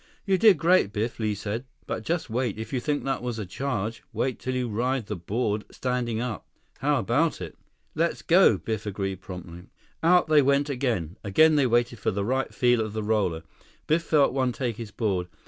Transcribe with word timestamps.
"You 0.25 0.39
did 0.39 0.57
great, 0.57 0.91
Biff," 0.91 1.19
Li 1.19 1.35
said. 1.35 1.63
"But 1.85 2.01
just 2.01 2.27
wait. 2.27 2.57
If 2.57 2.73
you 2.73 2.79
think 2.79 3.03
that 3.03 3.21
was 3.21 3.37
a 3.37 3.45
charge, 3.45 4.01
wait 4.11 4.39
till 4.39 4.55
you 4.55 4.67
ride 4.67 5.05
the 5.05 5.15
board 5.15 5.63
standing 5.69 6.19
up. 6.19 6.43
How 6.79 6.97
about 6.97 7.39
it?" 7.39 7.55
"Let's 7.93 8.23
go!" 8.23 8.57
Biff 8.57 8.87
agreed 8.87 9.21
promptly. 9.21 9.65
Out 10.01 10.25
they 10.25 10.41
went 10.41 10.71
again. 10.71 11.17
Again 11.23 11.55
they 11.55 11.67
waited 11.67 11.99
for 11.99 12.09
the 12.09 12.25
right 12.25 12.51
feel 12.51 12.81
of 12.81 12.93
the 12.93 13.03
roller. 13.03 13.43
Biff 13.85 14.01
felt 14.01 14.33
one 14.33 14.51
take 14.51 14.77
his 14.77 14.89
board. 14.89 15.27